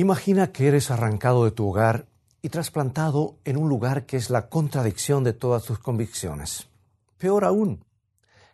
[0.00, 2.06] Imagina que eres arrancado de tu hogar
[2.40, 6.68] y trasplantado en un lugar que es la contradicción de todas tus convicciones.
[7.18, 7.84] Peor aún,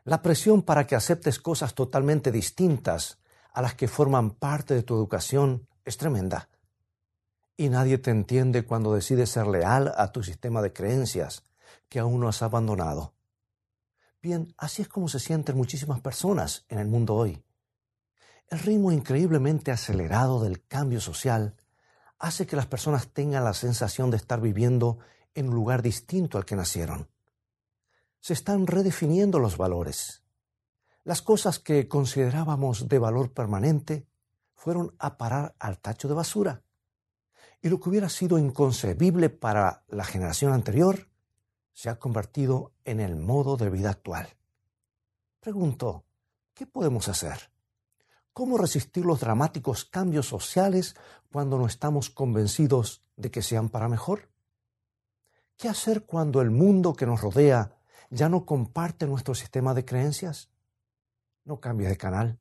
[0.03, 3.19] la presión para que aceptes cosas totalmente distintas
[3.53, 6.49] a las que forman parte de tu educación es tremenda.
[7.57, 11.45] Y nadie te entiende cuando decides ser leal a tu sistema de creencias
[11.89, 13.15] que aún no has abandonado.
[14.21, 17.41] Bien, así es como se sienten muchísimas personas en el mundo hoy.
[18.49, 21.57] El ritmo increíblemente acelerado del cambio social
[22.19, 24.99] hace que las personas tengan la sensación de estar viviendo
[25.35, 27.11] en un lugar distinto al que nacieron.
[28.21, 30.23] Se están redefiniendo los valores.
[31.03, 34.07] Las cosas que considerábamos de valor permanente
[34.55, 36.63] fueron a parar al tacho de basura.
[37.61, 41.09] Y lo que hubiera sido inconcebible para la generación anterior
[41.73, 44.29] se ha convertido en el modo de vida actual.
[45.41, 46.05] Pregunto,
[46.55, 47.56] ¿qué podemos hacer?
[48.37, 50.95] ¿Cómo resistir los dramáticos cambios sociales
[51.33, 54.29] cuando no estamos convencidos de que sean para mejor?
[55.57, 57.79] ¿Qué hacer cuando el mundo que nos rodea
[58.11, 60.51] ya no comparte nuestro sistema de creencias?
[61.47, 62.39] No cambie de canal,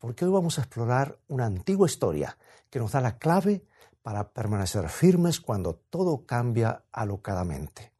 [0.00, 2.36] porque hoy vamos a explorar una antigua historia
[2.68, 3.64] que nos da la clave
[4.02, 7.92] para permanecer firmes cuando todo cambia alocadamente.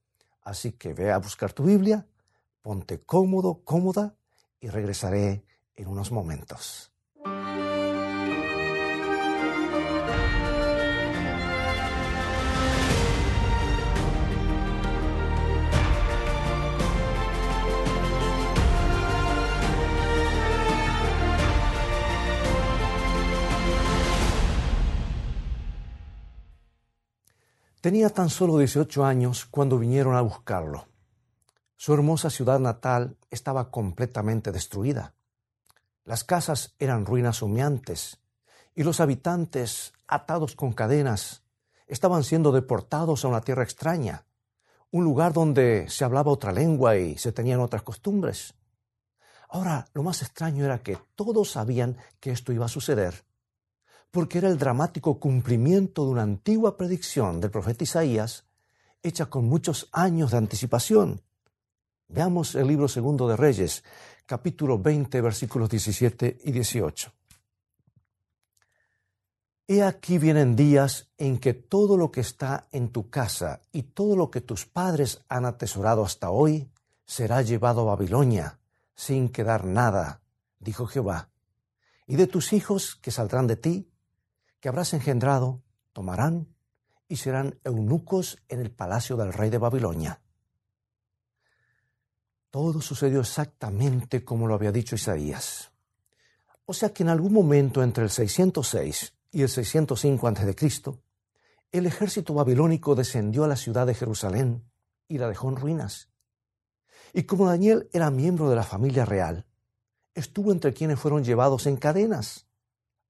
[0.43, 2.09] Así que ve a buscar tu Biblia,
[2.61, 4.17] ponte cómodo, cómoda
[4.59, 5.45] y regresaré
[5.77, 6.90] en unos momentos.
[27.81, 30.87] Tenía tan solo 18 años cuando vinieron a buscarlo.
[31.77, 35.15] Su hermosa ciudad natal estaba completamente destruida.
[36.05, 38.19] Las casas eran ruinas humeantes
[38.75, 41.43] y los habitantes, atados con cadenas,
[41.87, 44.27] estaban siendo deportados a una tierra extraña,
[44.91, 48.53] un lugar donde se hablaba otra lengua y se tenían otras costumbres.
[49.49, 53.25] Ahora, lo más extraño era que todos sabían que esto iba a suceder
[54.11, 58.45] porque era el dramático cumplimiento de una antigua predicción del profeta Isaías,
[59.03, 61.23] hecha con muchos años de anticipación.
[62.09, 63.85] Veamos el libro segundo de Reyes,
[64.27, 67.13] capítulo 20, versículos 17 y 18.
[69.69, 74.17] He aquí vienen días en que todo lo que está en tu casa y todo
[74.17, 76.69] lo que tus padres han atesorado hasta hoy
[77.05, 78.59] será llevado a Babilonia,
[78.97, 80.23] sin quedar nada,
[80.59, 81.29] dijo Jehová.
[82.09, 83.90] Y de tus hijos que saldrán de ti,
[84.61, 85.63] que habrás engendrado
[85.93, 86.55] tomarán
[87.09, 90.23] y serán eunucos en el palacio del rey de Babilonia.
[92.51, 95.73] Todo sucedió exactamente como lo había dicho Isaías.
[96.67, 101.01] O sea que en algún momento entre el 606 y el 605 a.C.,
[101.73, 104.69] el ejército babilónico descendió a la ciudad de Jerusalén
[105.09, 106.11] y la dejó en ruinas.
[107.13, 109.47] Y como Daniel era miembro de la familia real,
[110.15, 112.47] estuvo entre quienes fueron llevados en cadenas,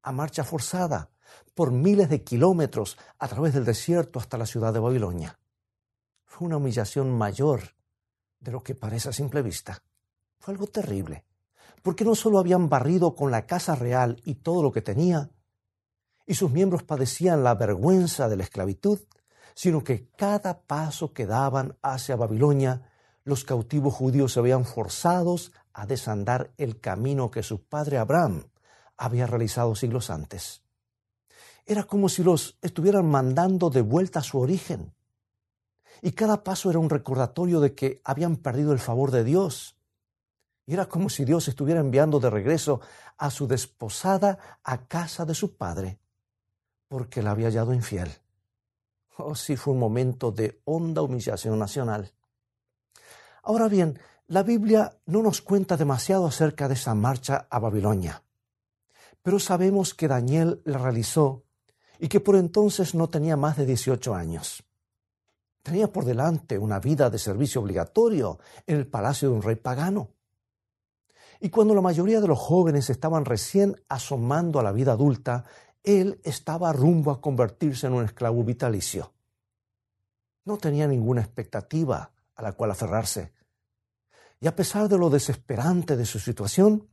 [0.02, 1.10] a marcha forzada,
[1.54, 5.38] por miles de kilómetros a través del desierto hasta la ciudad de Babilonia.
[6.24, 7.74] Fue una humillación mayor
[8.40, 9.82] de lo que parece a simple vista.
[10.38, 11.24] Fue algo terrible,
[11.82, 15.30] porque no solo habían barrido con la casa real y todo lo que tenía,
[16.26, 19.00] y sus miembros padecían la vergüenza de la esclavitud,
[19.54, 22.90] sino que cada paso que daban hacia Babilonia,
[23.24, 28.46] los cautivos judíos se veían forzados a desandar el camino que su padre Abraham
[28.96, 30.62] había realizado siglos antes.
[31.66, 34.92] Era como si los estuvieran mandando de vuelta a su origen.
[36.02, 39.76] Y cada paso era un recordatorio de que habían perdido el favor de Dios.
[40.66, 42.80] Y era como si Dios estuviera enviando de regreso
[43.18, 45.98] a su desposada a casa de su padre,
[46.88, 48.10] porque la había hallado infiel.
[49.16, 52.12] Oh, sí, fue un momento de honda humillación nacional.
[53.42, 53.98] Ahora bien,
[54.28, 58.22] la Biblia no nos cuenta demasiado acerca de esa marcha a Babilonia,
[59.22, 61.42] pero sabemos que Daniel la realizó
[62.00, 64.64] y que por entonces no tenía más de 18 años.
[65.62, 70.08] Tenía por delante una vida de servicio obligatorio en el palacio de un rey pagano.
[71.40, 75.44] Y cuando la mayoría de los jóvenes estaban recién asomando a la vida adulta,
[75.84, 79.12] él estaba rumbo a convertirse en un esclavo vitalicio.
[80.46, 83.32] No tenía ninguna expectativa a la cual aferrarse.
[84.40, 86.88] Y a pesar de lo desesperante de su situación,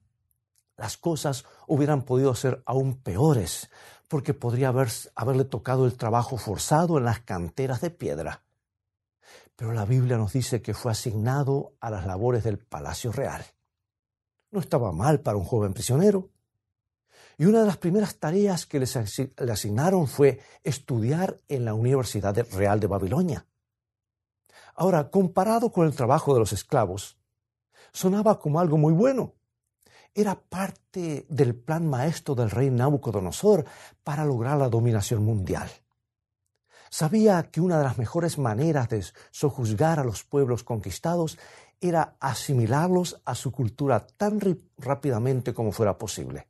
[0.78, 3.70] las cosas hubieran podido ser aún peores
[4.08, 8.44] porque podría haber, haberle tocado el trabajo forzado en las canteras de piedra.
[9.56, 13.44] Pero la Biblia nos dice que fue asignado a las labores del palacio real.
[14.52, 16.30] No estaba mal para un joven prisionero.
[17.38, 22.80] Y una de las primeras tareas que le asignaron fue estudiar en la Universidad Real
[22.80, 23.46] de Babilonia.
[24.76, 27.18] Ahora, comparado con el trabajo de los esclavos,
[27.92, 29.37] sonaba como algo muy bueno.
[30.18, 33.64] Era parte del plan maestro del rey Nabucodonosor
[34.04, 35.70] para lograr la dominación mundial.
[36.90, 41.38] Sabía que una de las mejores maneras de sojuzgar a los pueblos conquistados
[41.80, 44.40] era asimilarlos a su cultura tan
[44.80, 46.48] rápidamente como fuera posible.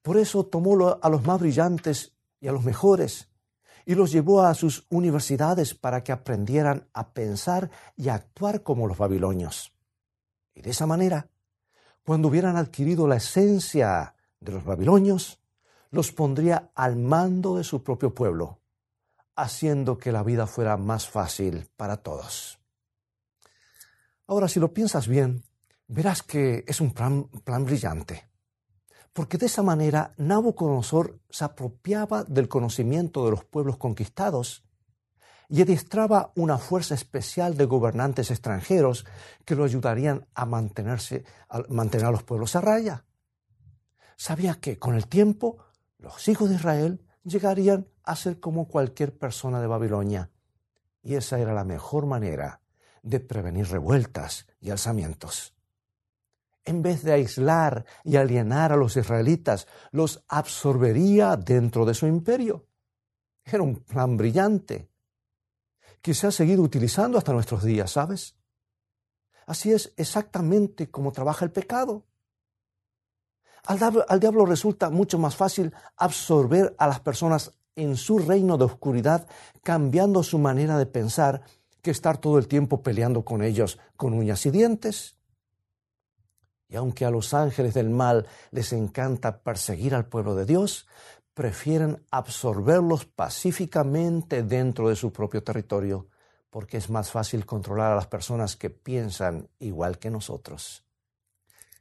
[0.00, 3.28] Por eso tomó a los más brillantes y a los mejores
[3.84, 8.86] y los llevó a sus universidades para que aprendieran a pensar y a actuar como
[8.86, 9.74] los babilonios.
[10.54, 11.28] Y de esa manera,
[12.08, 15.42] cuando hubieran adquirido la esencia de los babilonios,
[15.90, 18.60] los pondría al mando de su propio pueblo,
[19.36, 22.60] haciendo que la vida fuera más fácil para todos.
[24.26, 25.44] Ahora, si lo piensas bien,
[25.86, 27.28] verás que es un plan,
[27.66, 28.26] brillante
[29.12, 34.64] porque de esa manera Nabucodonosor se apropiaba del conocimiento de los pueblos conquistados
[35.48, 39.06] y adiestraba una fuerza especial de gobernantes extranjeros
[39.44, 43.04] que lo ayudarían a, mantenerse, a mantener a los pueblos a raya.
[44.16, 45.58] Sabía que con el tiempo
[45.98, 50.30] los hijos de Israel llegarían a ser como cualquier persona de Babilonia,
[51.02, 52.60] y esa era la mejor manera
[53.02, 55.54] de prevenir revueltas y alzamientos
[56.68, 62.66] en vez de aislar y alienar a los israelitas, los absorbería dentro de su imperio.
[63.42, 64.87] Era un plan brillante
[66.02, 68.36] que se ha seguido utilizando hasta nuestros días, ¿sabes?
[69.46, 72.06] Así es exactamente como trabaja el pecado.
[73.64, 78.58] Al diablo, al diablo, resulta mucho más fácil absorber a las personas en su reino
[78.58, 79.26] de oscuridad,
[79.62, 81.42] cambiando su manera de pensar,
[81.82, 85.16] que estar todo el tiempo peleando con ellos con uñas y dientes.
[86.68, 90.86] Y aunque a los ángeles del mal les encanta perseguir al pueblo de Dios,
[91.38, 96.08] prefieren absorberlos pacíficamente dentro de su propio territorio,
[96.50, 100.82] porque es más fácil controlar a las personas que piensan igual que nosotros.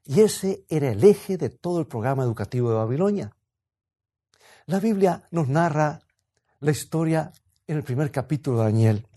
[0.06, 3.36] Y ese era el eje de todo el programa educativo de Babilonia.
[4.68, 6.01] La Biblia nos narra
[6.59, 7.31] la historia
[7.65, 9.07] en el primer capítulo de Daniel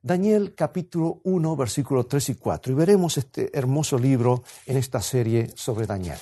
[0.00, 2.72] Daniel capítulo 1, versículo 3 y 4.
[2.72, 6.18] Y veremos este hermoso libro en esta serie sobre Daniel.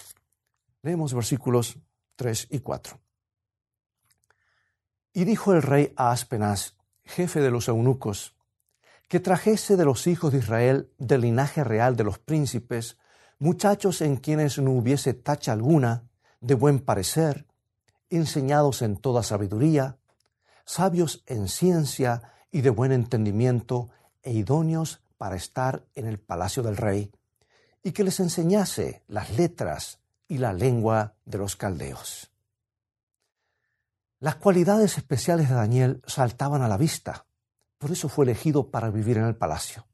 [0.82, 1.78] Leemos versículos
[2.16, 3.03] 3 y 4.
[5.16, 6.74] Y dijo el rey a Aspenaz,
[7.04, 8.34] jefe de los eunucos,
[9.08, 12.98] que trajese de los hijos de Israel del linaje real de los príncipes,
[13.38, 16.02] muchachos en quienes no hubiese tacha alguna,
[16.40, 17.46] de buen parecer,
[18.10, 19.98] enseñados en toda sabiduría,
[20.64, 23.90] sabios en ciencia y de buen entendimiento
[24.20, 27.12] e idóneos para estar en el palacio del rey,
[27.84, 32.33] y que les enseñase las letras y la lengua de los caldeos.
[34.20, 37.26] Las cualidades especiales de Daniel saltaban a la vista,
[37.78, 39.86] por eso fue elegido para vivir en el palacio.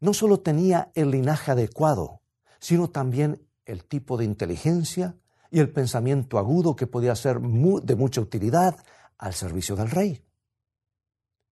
[0.00, 2.22] No solo tenía el linaje adecuado,
[2.58, 5.16] sino también el tipo de inteligencia
[5.50, 8.76] y el pensamiento agudo que podía ser de mucha utilidad
[9.18, 10.24] al servicio del rey.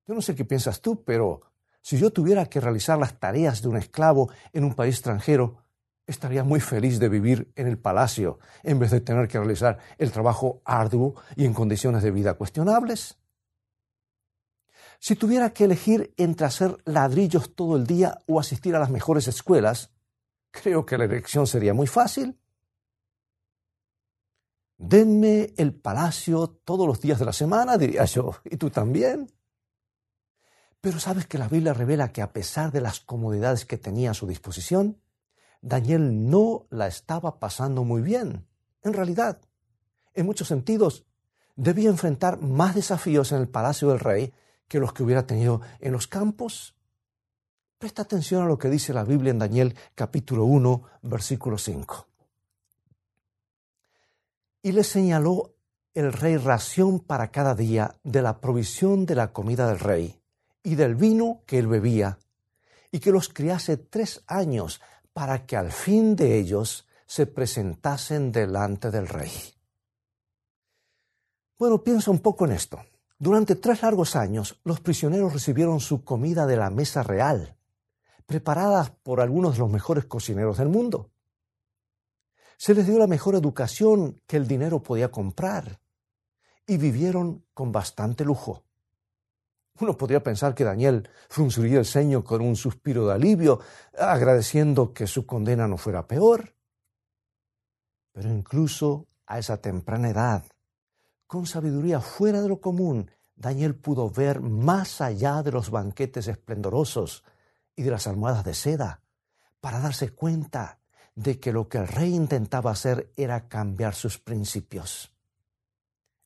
[0.06, 1.42] Yo no sé qué piensas tú, pero
[1.82, 5.64] si yo tuviera que realizar las tareas de un esclavo en un país extranjero,
[6.08, 10.10] estaría muy feliz de vivir en el palacio en vez de tener que realizar el
[10.10, 13.18] trabajo arduo y en condiciones de vida cuestionables.
[14.98, 19.28] Si tuviera que elegir entre hacer ladrillos todo el día o asistir a las mejores
[19.28, 19.92] escuelas,
[20.50, 22.40] creo que la elección sería muy fácil.
[24.78, 29.30] Denme el palacio todos los días de la semana, diría yo, y tú también.
[30.80, 34.14] Pero sabes que la Biblia revela que a pesar de las comodidades que tenía a
[34.14, 35.00] su disposición,
[35.60, 38.46] Daniel no la estaba pasando muy bien.
[38.82, 39.40] En realidad,
[40.14, 41.04] en muchos sentidos,
[41.56, 44.32] debía enfrentar más desafíos en el palacio del rey
[44.68, 46.76] que los que hubiera tenido en los campos.
[47.78, 52.06] Presta atención a lo que dice la Biblia en Daniel capítulo 1, versículo 5.
[54.62, 55.54] Y le señaló
[55.94, 60.20] el rey ración para cada día de la provisión de la comida del rey
[60.62, 62.18] y del vino que él bebía,
[62.90, 64.80] y que los criase tres años
[65.18, 69.32] para que al fin de ellos se presentasen delante del rey.
[71.58, 72.78] Bueno, piensa un poco en esto.
[73.18, 77.56] Durante tres largos años, los prisioneros recibieron su comida de la mesa real,
[78.26, 81.10] preparada por algunos de los mejores cocineros del mundo.
[82.56, 85.80] Se les dio la mejor educación que el dinero podía comprar
[86.64, 88.67] y vivieron con bastante lujo.
[89.80, 93.60] Uno podría pensar que Daniel frunciría el ceño con un suspiro de alivio,
[93.96, 96.54] agradeciendo que su condena no fuera peor.
[98.12, 100.44] Pero incluso a esa temprana edad,
[101.26, 107.22] con sabiduría fuera de lo común, Daniel pudo ver más allá de los banquetes esplendorosos
[107.76, 109.02] y de las almohadas de seda,
[109.60, 110.80] para darse cuenta
[111.14, 115.12] de que lo que el rey intentaba hacer era cambiar sus principios.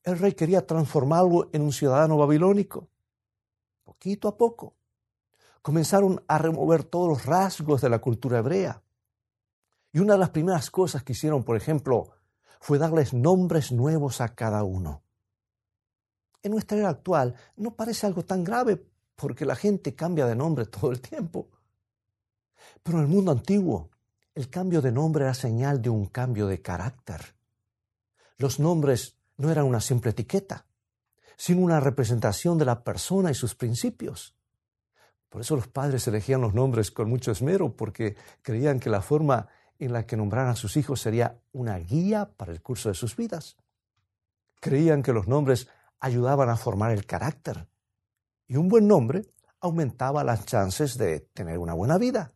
[0.05, 2.89] El rey quería transformarlo en un ciudadano babilónico.
[3.85, 4.77] Poquito a poco,
[5.62, 8.83] comenzaron a remover todos los rasgos de la cultura hebrea.
[9.93, 12.11] Y una de las primeras cosas que hicieron, por ejemplo,
[12.61, 15.03] fue darles nombres nuevos a cada uno.
[16.43, 18.85] En nuestra era actual no parece algo tan grave
[19.17, 21.49] porque la gente cambia de nombre todo el tiempo.
[22.83, 23.91] Pero en el mundo antiguo,
[24.35, 27.35] el cambio de nombre era señal de un cambio de carácter.
[28.39, 30.67] Los nombres no eran una simple etiqueta,
[31.43, 34.37] sino una representación de la persona y sus principios.
[35.29, 39.49] Por eso los padres elegían los nombres con mucho esmero, porque creían que la forma
[39.81, 43.17] en la que nombraran a sus hijos sería una guía para el curso de sus
[43.17, 43.57] vidas.
[44.61, 45.67] Creían que los nombres
[45.99, 47.67] ayudaban a formar el carácter,
[48.47, 49.25] y un buen nombre
[49.59, 52.35] aumentaba las chances de tener una buena vida.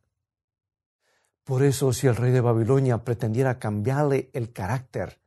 [1.45, 5.21] Por eso, si el rey de Babilonia pretendiera cambiarle el carácter,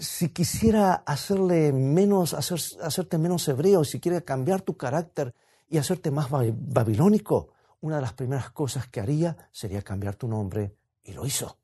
[0.00, 5.34] si quisiera hacerle menos, hacerte menos hebreo, si quiere cambiar tu carácter
[5.68, 10.74] y hacerte más babilónico, una de las primeras cosas que haría sería cambiar tu nombre
[11.04, 11.58] y lo hizo.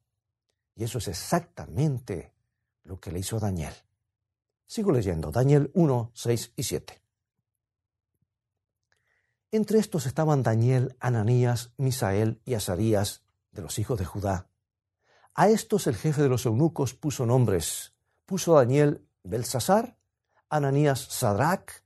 [0.77, 2.33] Y eso es exactamente
[2.85, 3.75] lo que le hizo Daniel.
[4.67, 7.03] Sigo leyendo, Daniel 1, 6 y 7.
[9.53, 13.23] Entre estos estaban Daniel, Ananías, Misael y Azarías,
[13.53, 14.49] de los hijos de Judá.
[15.35, 17.94] A estos el jefe de los eunucos puso nombres.
[18.27, 19.97] Puso a Daniel Belsasar,
[20.49, 21.83] Ananías Sadrach,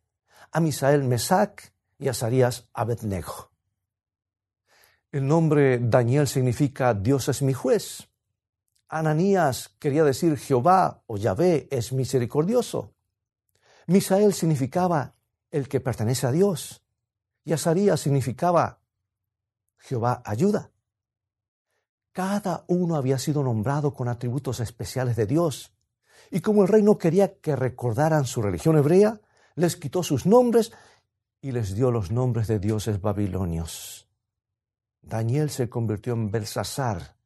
[0.53, 3.51] a Misael Mesac y a Azarías Abednego.
[5.11, 8.09] El nombre Daniel significa Dios es mi juez.
[8.89, 12.95] Ananías quería decir Jehová o Yahvé es misericordioso.
[13.87, 15.15] Misael significaba
[15.51, 16.83] el que pertenece a Dios.
[17.45, 18.81] Y Azarías significaba
[19.79, 20.71] Jehová ayuda.
[22.13, 25.73] Cada uno había sido nombrado con atributos especiales de Dios.
[26.31, 29.21] Y como el rey no quería que recordaran su religión hebrea,
[29.55, 30.73] les quitó sus nombres
[31.41, 34.09] y les dio los nombres de dioses babilonios.
[35.03, 37.17] Daniel se convirtió en Belsasar,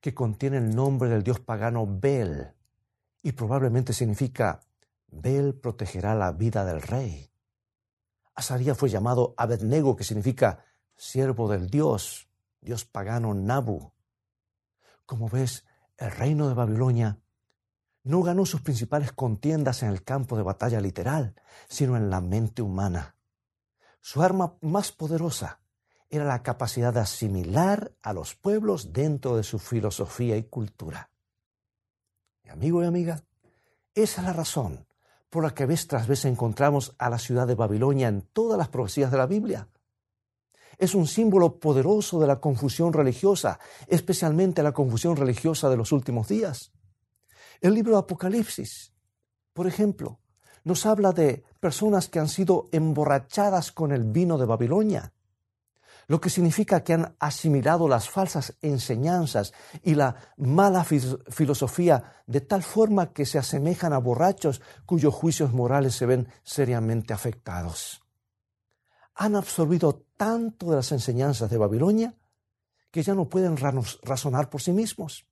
[0.00, 2.54] que contiene el nombre del dios pagano Bel,
[3.22, 4.60] y probablemente significa
[5.06, 7.30] Bel protegerá la vida del rey.
[8.34, 10.64] Azarías fue llamado Abednego, que significa
[10.96, 12.28] siervo del dios,
[12.60, 13.92] dios pagano Nabu.
[15.06, 15.64] Como ves,
[15.96, 17.18] el reino de Babilonia
[18.04, 21.34] no ganó sus principales contiendas en el campo de batalla literal,
[21.68, 23.16] sino en la mente humana.
[24.00, 25.60] Su arma más poderosa
[26.08, 31.10] era la capacidad de asimilar a los pueblos dentro de su filosofía y cultura.
[32.48, 33.22] Amigo y amiga,
[33.94, 34.86] esa es la razón
[35.28, 38.68] por la que vez tras vez encontramos a la ciudad de Babilonia en todas las
[38.68, 39.68] profecías de la Biblia
[40.78, 46.28] es un símbolo poderoso de la confusión religiosa, especialmente la confusión religiosa de los últimos
[46.28, 46.72] días.
[47.60, 48.92] El libro de Apocalipsis,
[49.52, 50.20] por ejemplo,
[50.64, 55.12] nos habla de personas que han sido emborrachadas con el vino de Babilonia,
[56.06, 62.62] lo que significa que han asimilado las falsas enseñanzas y la mala filosofía de tal
[62.62, 68.02] forma que se asemejan a borrachos cuyos juicios morales se ven seriamente afectados
[69.18, 72.14] han absorbido tanto de las enseñanzas de Babilonia
[72.90, 75.26] que ya no pueden razonar por sí mismos.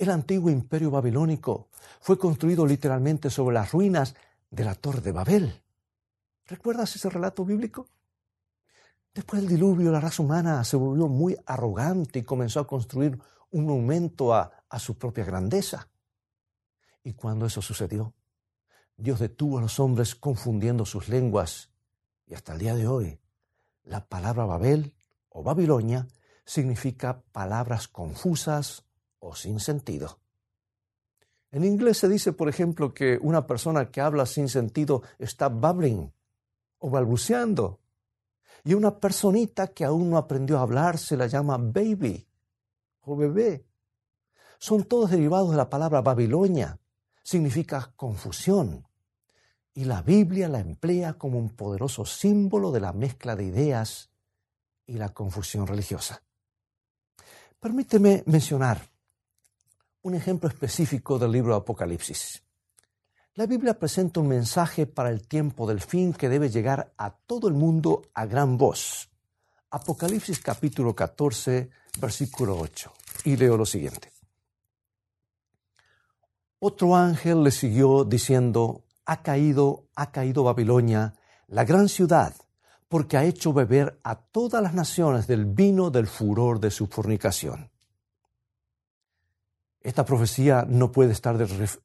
[0.00, 1.68] El antiguo imperio babilónico
[2.00, 4.14] fue construido literalmente sobre las ruinas
[4.50, 5.62] de la Torre de Babel.
[6.46, 7.86] ¿Recuerdas ese relato bíblico?
[9.12, 13.66] Después del diluvio, la raza humana se volvió muy arrogante y comenzó a construir un
[13.66, 15.90] monumento a, a su propia grandeza.
[17.04, 18.14] Y cuando eso sucedió,
[18.96, 21.68] Dios detuvo a los hombres confundiendo sus lenguas
[22.24, 23.20] y hasta el día de hoy,
[23.82, 24.94] la palabra Babel
[25.28, 26.08] o Babilonia
[26.46, 28.86] significa palabras confusas
[29.20, 30.18] o sin sentido.
[31.52, 36.12] En inglés se dice, por ejemplo, que una persona que habla sin sentido está babbling
[36.78, 37.80] o balbuceando.
[38.64, 42.26] Y una personita que aún no aprendió a hablar se la llama baby
[43.02, 43.64] o bebé.
[44.58, 46.78] Son todos derivados de la palabra Babilonia.
[47.22, 48.86] Significa confusión
[49.74, 54.10] y la Biblia la emplea como un poderoso símbolo de la mezcla de ideas
[54.86, 56.22] y la confusión religiosa.
[57.58, 58.89] Permíteme mencionar
[60.02, 62.42] un ejemplo específico del libro de Apocalipsis.
[63.34, 67.48] La Biblia presenta un mensaje para el tiempo del fin que debe llegar a todo
[67.48, 69.10] el mundo a gran voz.
[69.70, 72.92] Apocalipsis capítulo 14, versículo 8.
[73.24, 74.10] Y leo lo siguiente.
[76.58, 81.14] Otro ángel le siguió diciendo, ha caído, ha caído Babilonia,
[81.46, 82.34] la gran ciudad,
[82.88, 87.70] porque ha hecho beber a todas las naciones del vino del furor de su fornicación.
[89.82, 91.36] Esta profecía no puede estar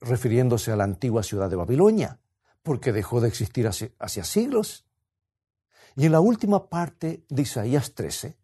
[0.01, 2.19] refiriéndose a la antigua ciudad de Babilonia,
[2.61, 4.85] porque dejó de existir hacia, siglos.
[5.95, 8.37] Y en la última parte de Isaías 13,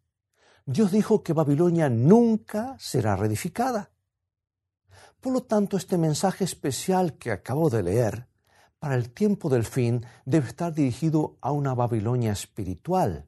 [0.66, 3.92] Dios dijo que Babilonia nunca será reedificada.
[5.20, 8.28] Por lo tanto, este mensaje especial que acabo de leer,
[8.80, 13.28] para el tiempo del fin, debe estar dirigido a una Babilonia espiritual,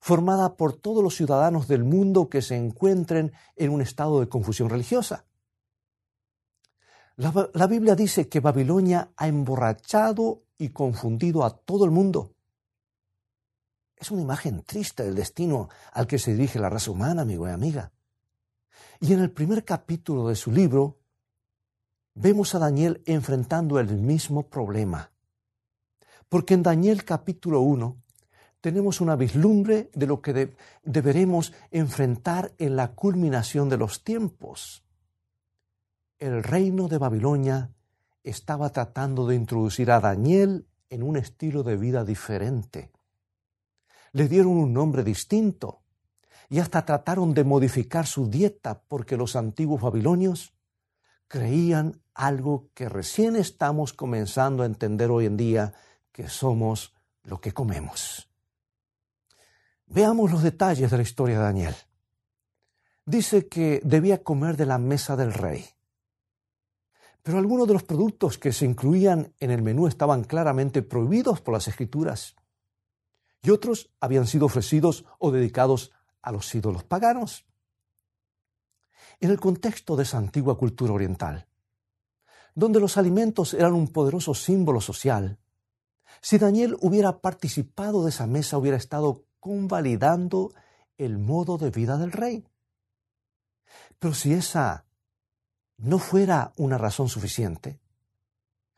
[0.00, 4.70] formada por todos los ciudadanos del mundo que se encuentren en un estado de confusión
[4.70, 5.26] religiosa.
[7.16, 12.34] La, Biblia dice que Babilonia ha emborrachado y confundido a todo el mundo.
[13.96, 17.50] Es una imagen triste del destino al que se dirige la raza humana, amigo y
[17.50, 17.92] amiga.
[19.00, 20.98] Y en el primer capítulo de su libro,
[22.14, 25.12] vemos a Daniel enfrentando el mismo problema.
[26.28, 27.96] Porque en Daniel capítulo 1
[28.60, 34.82] tenemos una vislumbre de lo que deberemos enfrentar en la culminación de los tiempos
[36.22, 37.72] el reino de Babilonia
[38.22, 42.92] estaba tratando de introducir a Daniel en un estilo de vida diferente.
[44.12, 45.82] Le dieron un nombre distinto
[46.48, 50.54] y hasta trataron de modificar su dieta porque los antiguos babilonios
[51.26, 55.74] creían algo que recién estamos comenzando a entender hoy en día,
[56.12, 58.28] que somos lo que comemos.
[59.86, 61.74] Veamos los detalles de la historia de Daniel.
[63.06, 65.66] Dice que debía comer de la mesa del rey.
[67.22, 71.54] Pero algunos de los productos que se incluían en el menú estaban claramente prohibidos por
[71.54, 72.34] las escrituras
[73.42, 77.44] y otros habían sido ofrecidos o dedicados a los ídolos paganos.
[79.20, 81.48] En el contexto de esa antigua cultura oriental,
[82.54, 85.38] donde los alimentos eran un poderoso símbolo social,
[86.20, 90.52] si Daniel hubiera participado de esa mesa hubiera estado convalidando
[90.98, 92.44] el modo de vida del rey.
[93.98, 94.84] Pero si esa
[95.82, 97.80] no fuera una razón suficiente,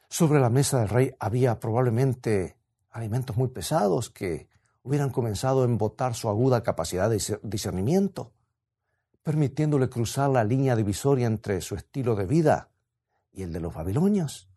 [0.09, 2.57] sobre la mesa del rey había probablemente
[2.91, 4.49] alimentos muy pesados que
[4.83, 8.33] hubieran comenzado a embotar su aguda capacidad de discernimiento,
[9.23, 12.71] permitiéndole cruzar la línea divisoria entre su estilo de vida
[13.33, 14.49] y el de los babilonios.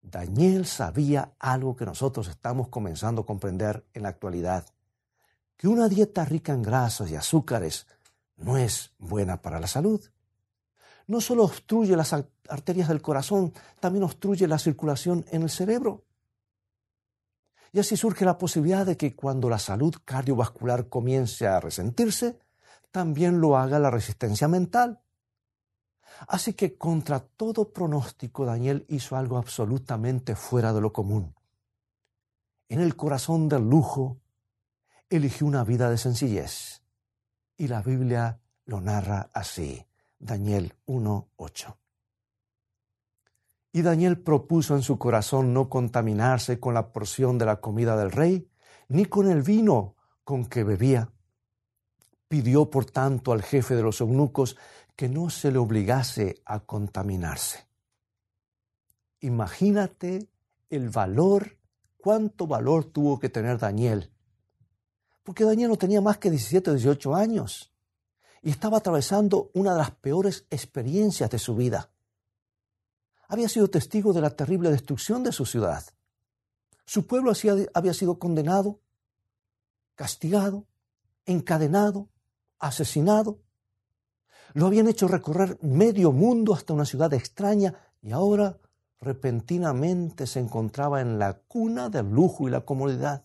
[0.00, 4.66] Daniel sabía algo que nosotros estamos comenzando a comprender en la actualidad,
[5.56, 7.86] que una dieta rica en grasas y azúcares
[8.36, 10.11] no es buena para la salud
[11.06, 16.04] no solo obstruye las arterias del corazón, también obstruye la circulación en el cerebro.
[17.72, 22.38] Y así surge la posibilidad de que cuando la salud cardiovascular comience a resentirse,
[22.90, 25.00] también lo haga la resistencia mental.
[26.28, 31.34] Así que contra todo pronóstico Daniel hizo algo absolutamente fuera de lo común.
[32.68, 34.18] En el corazón del lujo,
[35.08, 36.82] eligió una vida de sencillez.
[37.56, 39.86] Y la Biblia lo narra así.
[40.22, 41.76] Daniel 1.8.
[43.72, 48.12] Y Daniel propuso en su corazón no contaminarse con la porción de la comida del
[48.12, 48.48] rey,
[48.88, 51.10] ni con el vino con que bebía.
[52.28, 54.56] Pidió, por tanto, al jefe de los eunucos
[54.94, 57.66] que no se le obligase a contaminarse.
[59.20, 60.28] Imagínate
[60.70, 61.58] el valor,
[61.96, 64.12] cuánto valor tuvo que tener Daniel.
[65.24, 67.71] Porque Daniel no tenía más que 17 o 18 años
[68.42, 71.90] y estaba atravesando una de las peores experiencias de su vida.
[73.28, 75.84] Había sido testigo de la terrible destrucción de su ciudad.
[76.84, 77.32] Su pueblo
[77.72, 78.80] había sido condenado,
[79.94, 80.66] castigado,
[81.24, 82.08] encadenado,
[82.58, 83.38] asesinado.
[84.54, 88.58] Lo habían hecho recorrer medio mundo hasta una ciudad extraña y ahora
[89.00, 93.24] repentinamente se encontraba en la cuna del lujo y la comodidad.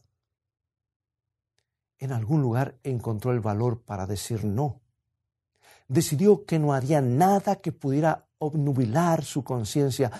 [1.98, 4.82] En algún lugar encontró el valor para decir no
[5.88, 10.12] decidió que no haría nada que pudiera obnubilar su conciencia,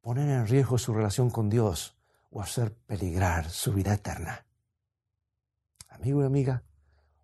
[0.00, 1.96] poner en riesgo su relación con Dios
[2.30, 4.46] o hacer peligrar su vida eterna.
[5.88, 6.62] Amigo y amiga,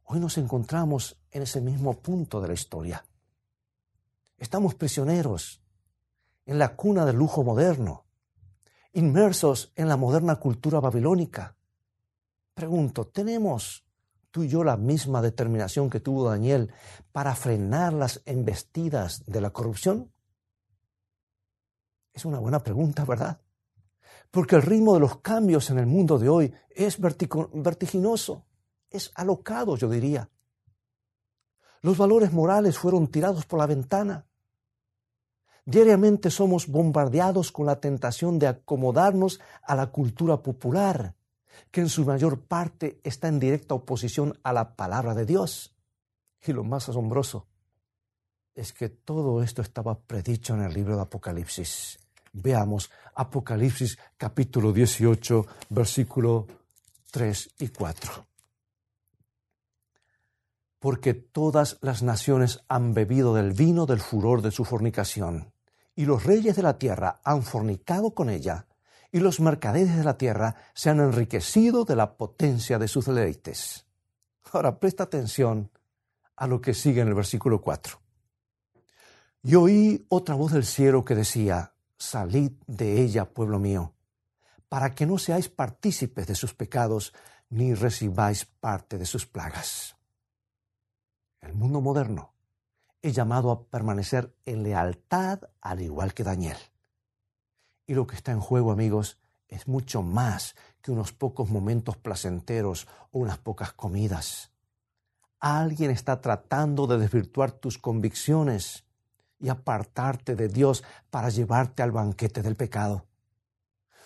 [0.05, 3.05] hoy nos encontramos en ese mismo punto de la historia.
[4.37, 5.63] Estamos prisioneros
[6.45, 8.05] en la cuna del lujo moderno,
[8.93, 11.57] inmersos en la moderna cultura babilónica.
[12.55, 13.86] Pregunto, ¿tenemos
[14.45, 16.73] yo la misma determinación que tuvo Daniel
[17.13, 20.13] para frenar las embestidas de la corrupción?
[22.13, 23.41] Es una buena pregunta, ¿verdad?
[24.31, 28.47] Porque el ritmo de los cambios en el mundo de hoy es vertiginoso,
[28.91, 30.31] es alocado, yo diría.
[31.83, 34.27] Los valores morales fueron tirados por la ventana.
[35.65, 41.16] Diariamente somos bombardeados con la tentación de acomodarnos a la cultura popular,
[41.71, 45.75] que en su mayor parte está en directa oposición a la palabra de Dios.
[46.47, 47.47] Y lo más asombroso
[48.55, 51.99] es que todo esto estaba predicho en el libro de Apocalipsis.
[52.33, 56.47] Veamos Apocalipsis capítulo 18, versículo
[57.11, 58.27] 3 y 4.
[60.79, 65.53] Porque todas las naciones han bebido del vino del furor de su fornicación
[65.95, 68.67] y los reyes de la tierra han fornicado con ella,
[69.17, 73.87] y los mercaderes de la tierra se han enriquecido de la potencia de sus deleites.
[74.53, 75.71] Ahora presta atención
[76.37, 77.99] a lo que sigue en el versículo 4.
[79.43, 83.95] Y oí otra voz del cielo que decía, Salid de ella, pueblo mío,
[84.69, 87.15] para que no seáis partícipes de sus pecados,
[87.49, 89.97] ni recibáis parte de sus plagas.
[91.41, 92.35] El mundo moderno
[93.01, 96.59] es llamado a permanecer en lealtad al igual que Daniel.
[97.87, 99.19] Y lo que está en juego, amigos,
[99.49, 104.51] es mucho más que unos pocos momentos placenteros o unas pocas comidas.
[105.39, 108.85] Alguien está tratando de desvirtuar tus convicciones
[109.39, 113.07] y apartarte de Dios para llevarte al banquete del pecado.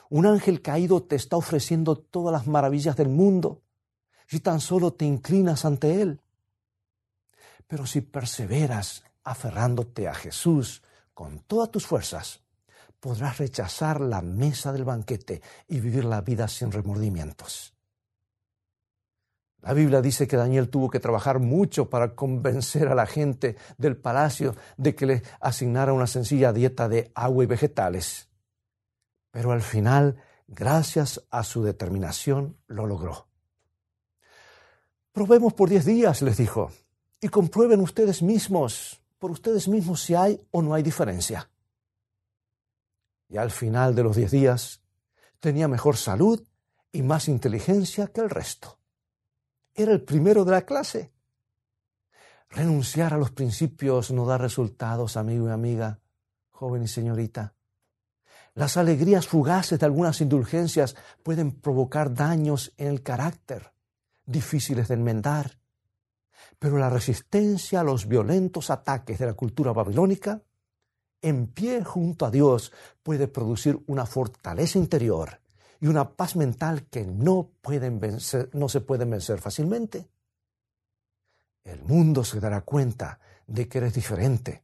[0.09, 3.63] Un ángel caído te está ofreciendo todas las maravillas del mundo
[4.27, 6.21] si tan solo te inclinas ante Él.
[7.67, 10.83] Pero si perseveras aferrándote a Jesús
[11.15, 12.43] con todas tus fuerzas,
[13.01, 17.75] podrás rechazar la mesa del banquete y vivir la vida sin remordimientos.
[19.63, 23.97] La Biblia dice que Daniel tuvo que trabajar mucho para convencer a la gente del
[23.97, 28.29] palacio de que le asignara una sencilla dieta de agua y vegetales.
[29.31, 30.17] Pero al final,
[30.49, 33.29] gracias a su determinación, lo logró.
[35.13, 36.71] Probemos por diez días, les dijo
[37.21, 41.50] y comprueben ustedes mismos, por ustedes mismos, si hay o no hay diferencia.
[43.31, 44.83] Y al final de los diez días
[45.39, 46.47] tenía mejor salud
[46.93, 48.79] y más inteligencia que el resto.
[49.75, 51.13] Era el primero de la clase.
[52.51, 56.01] Renunciar a los principios no da resultados, amigo y amiga,
[56.51, 57.55] joven y señorita.
[58.55, 63.73] Las alegrías fugaces de algunas indulgencias pueden provocar daños en el carácter,
[64.27, 65.61] difíciles de enmendar
[66.61, 70.43] pero la resistencia a los violentos ataques de la cultura babilónica,
[71.23, 75.41] en pie junto a Dios, puede producir una fortaleza interior
[75.81, 78.01] y una paz mental que no, pueden
[78.53, 80.09] no se pueden vencer fácilmente.
[81.65, 84.63] El mundo se dará cuenta de que eres diferente,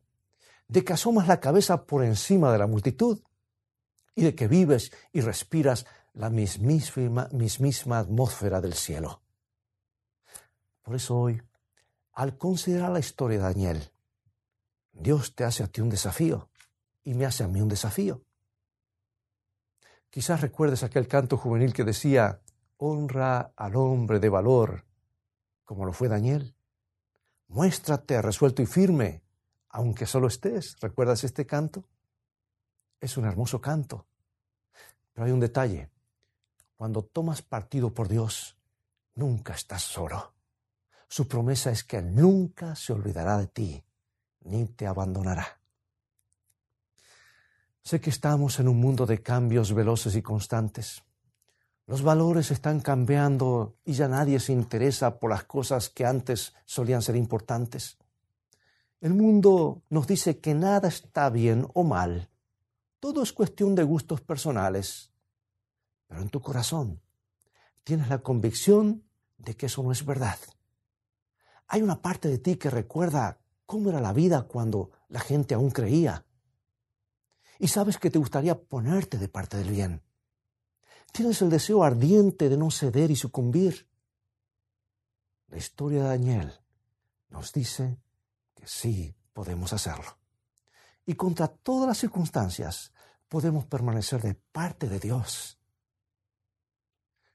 [0.68, 3.20] de que asomas la cabeza por encima de la multitud
[4.14, 9.20] y de que vives y respiras la mismísima atmósfera del cielo.
[10.82, 11.42] Por eso hoy
[12.16, 13.90] al considerar la historia de Daniel,
[14.98, 16.48] Dios te hace a ti un desafío
[17.04, 18.22] y me hace a mí un desafío.
[20.10, 22.40] Quizás recuerdes aquel canto juvenil que decía,
[22.78, 24.84] honra al hombre de valor,
[25.64, 26.54] como lo fue Daniel.
[27.48, 29.22] Muéstrate resuelto y firme,
[29.68, 30.76] aunque solo estés.
[30.80, 31.84] ¿Recuerdas este canto?
[33.00, 34.06] Es un hermoso canto.
[35.12, 35.90] Pero hay un detalle.
[36.76, 38.56] Cuando tomas partido por Dios,
[39.14, 40.34] nunca estás solo.
[41.08, 43.84] Su promesa es que nunca se olvidará de ti,
[44.46, 45.60] ni te abandonará.
[47.82, 51.04] Sé que estamos en un mundo de cambios veloces y constantes.
[51.86, 57.00] Los valores están cambiando y ya nadie se interesa por las cosas que antes solían
[57.00, 57.96] ser importantes.
[59.00, 62.28] El mundo nos dice que nada está bien o mal.
[62.98, 65.12] Todo es cuestión de gustos personales.
[66.08, 67.00] Pero en tu corazón
[67.84, 69.04] tienes la convicción
[69.38, 70.38] de que eso no es verdad.
[71.68, 75.70] Hay una parte de ti que recuerda cómo era la vida cuando la gente aún
[75.70, 76.24] creía.
[77.58, 80.02] Y sabes que te gustaría ponerte de parte del bien.
[81.12, 83.88] Tienes el deseo ardiente de no ceder y sucumbir.
[85.48, 86.52] La historia de Daniel
[87.28, 87.98] nos dice
[88.54, 90.18] que sí podemos hacerlo.
[91.04, 92.92] Y contra todas las circunstancias
[93.28, 95.58] podemos permanecer de parte de Dios.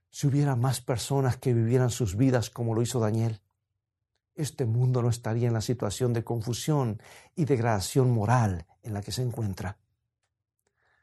[0.09, 3.41] Si hubiera más personas que vivieran sus vidas como lo hizo Daniel,
[4.35, 7.01] este mundo no estaría en la situación de confusión
[7.35, 9.77] y degradación moral en la que se encuentra.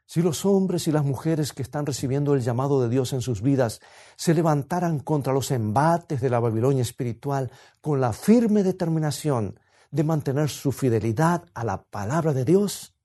[0.05, 3.43] Si los hombres y las mujeres que están recibiendo el llamado de Dios en sus
[3.43, 3.79] vidas
[4.15, 9.59] se levantaran contra los embates de la Babilonia espiritual con la firme determinación
[9.91, 12.95] de mantener su fidelidad a la palabra de Dios,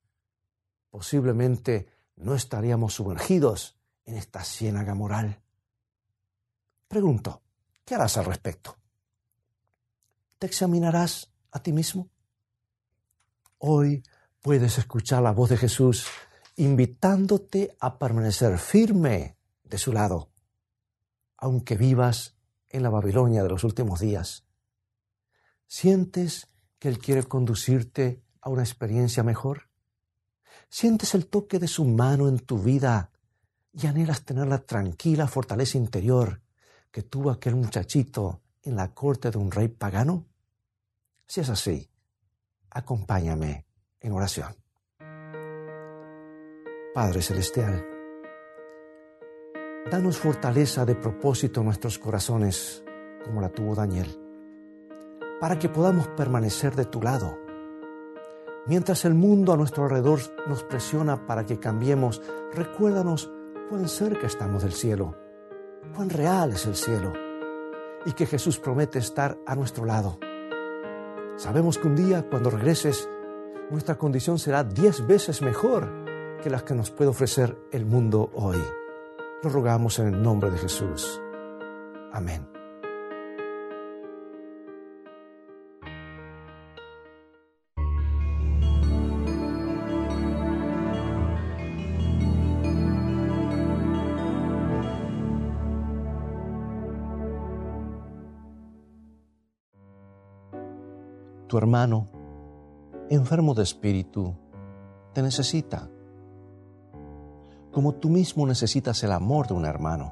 [0.91, 5.41] posiblemente no estaríamos sumergidos en esta ciénaga moral.
[6.89, 7.43] Pregunto,
[7.85, 8.77] ¿qué harás al respecto?
[10.45, 12.11] ¿Te examinarás a ti mismo?
[13.57, 14.03] Hoy
[14.43, 16.07] puedes escuchar la voz de Jesús
[16.57, 20.29] invitándote a permanecer firme de su lado,
[21.39, 22.37] aunque vivas
[22.69, 24.45] en la Babilonia de los últimos días.
[25.67, 29.71] ¿Sientes que Él quiere conducirte a una experiencia mejor?
[30.69, 33.13] ¿Sientes el toque de su mano en tu vida
[33.73, 36.43] y anhelas tener la tranquila fortaleza interior
[36.91, 40.27] que tuvo aquel muchachito en la corte de un rey pagano?
[41.27, 41.91] Si es así,
[42.71, 43.67] acompáñame
[44.01, 44.55] en oración.
[46.95, 47.85] Padre Celestial,
[49.91, 52.85] danos fortaleza de propósito en nuestros corazones,
[53.25, 54.21] como la tuvo Daniel,
[55.41, 57.39] para que podamos permanecer de tu lado.
[58.67, 63.31] Mientras el mundo a nuestro alrededor nos presiona para que cambiemos, recuérdanos
[63.69, 65.17] cuán cerca estamos del cielo,
[65.95, 67.13] cuán real es el cielo
[68.07, 70.19] y que Jesús promete estar a nuestro lado.
[71.37, 73.09] Sabemos que un día, cuando regreses,
[73.71, 75.91] nuestra condición será diez veces mejor
[76.43, 78.63] que las que nos puede ofrecer el mundo hoy.
[79.43, 81.21] Lo rogamos en el nombre de Jesús.
[82.13, 82.54] Amén.
[101.55, 102.09] Tu hermano,
[103.11, 104.35] enfermo de espíritu,
[105.13, 105.89] te necesita,
[107.71, 110.11] como tú mismo necesitas el amor de un hermano.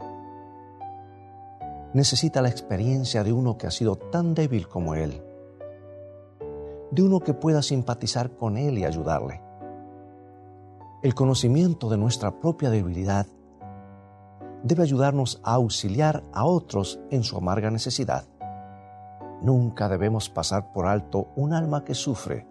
[1.95, 5.21] Necesita la experiencia de uno que ha sido tan débil como él,
[6.93, 9.43] de uno que pueda simpatizar con él y ayudarle.
[11.03, 13.27] El conocimiento de nuestra propia debilidad
[14.63, 18.27] debe ayudarnos a auxiliar a otros en su amarga necesidad.
[19.43, 22.47] Nunca debemos pasar por alto un alma que sufre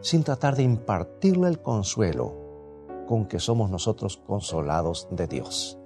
[0.00, 2.36] sin tratar de impartirle el consuelo
[3.06, 5.78] con que somos nosotros consolados de Dios.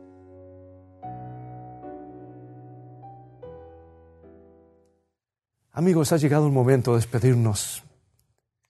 [5.72, 7.82] Amigos, ha llegado el momento de despedirnos.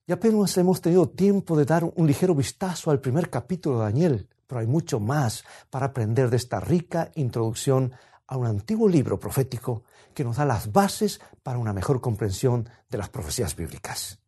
[0.06, 4.28] Y apenas hemos tenido tiempo de dar un ligero vistazo al primer capítulo de Daniel,
[4.46, 7.92] pero hay mucho más para aprender de esta rica introducción
[8.26, 9.84] a un antiguo libro profético
[10.14, 14.20] que nos da las bases para una mejor comprensión de las profecías bíblicas.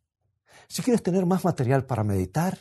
[0.69, 2.59] Si quieres tener más material para meditar,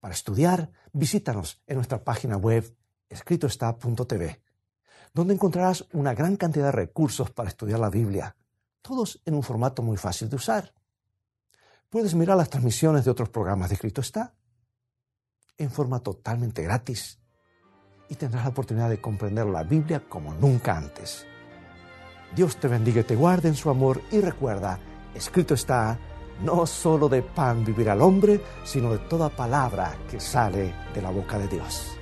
[0.00, 2.76] para estudiar, visítanos en nuestra página web
[3.08, 4.42] escritoestá.tv,
[5.14, 8.36] donde encontrarás una gran cantidad de recursos para estudiar la Biblia,
[8.80, 10.74] todos en un formato muy fácil de usar.
[11.88, 14.34] Puedes mirar las transmisiones de otros programas de Escrito Está
[15.58, 17.21] en forma totalmente gratis
[18.12, 21.26] y tendrás la oportunidad de comprender la Biblia como nunca antes.
[22.36, 24.78] Dios te bendiga y te guarde en su amor y recuerda,
[25.14, 25.98] escrito está,
[26.42, 31.10] no solo de pan vivirá el hombre, sino de toda palabra que sale de la
[31.10, 31.96] boca de Dios.